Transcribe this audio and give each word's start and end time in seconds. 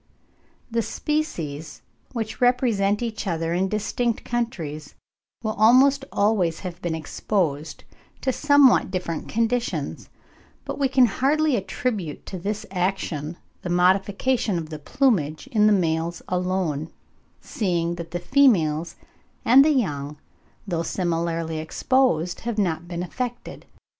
The 0.71 0.81
species 0.81 1.83
which 2.11 2.41
represent 2.41 3.03
each 3.03 3.27
other 3.27 3.53
in 3.53 3.69
distinct 3.69 4.23
countries 4.25 4.95
will 5.43 5.51
almost 5.53 6.05
always 6.11 6.61
have 6.61 6.81
been 6.81 6.95
exposed 6.95 7.83
to 8.21 8.33
somewhat 8.33 8.89
different 8.89 9.29
conditions, 9.29 10.09
but 10.65 10.79
we 10.79 10.87
can 10.87 11.05
hardly 11.05 11.55
attribute 11.55 12.25
to 12.25 12.39
this 12.39 12.65
action 12.71 13.37
the 13.61 13.69
modification 13.69 14.57
of 14.57 14.69
the 14.71 14.79
plumage 14.79 15.45
in 15.51 15.67
the 15.67 15.71
males 15.71 16.23
alone, 16.27 16.89
seeing 17.39 17.93
that 17.97 18.09
the 18.09 18.17
females 18.17 18.95
and 19.45 19.63
the 19.63 19.69
young, 19.69 20.17
though 20.67 20.81
similarly 20.81 21.59
exposed, 21.59 22.39
have 22.39 22.57
not 22.57 22.87
been 22.87 23.03
affected. 23.03 23.67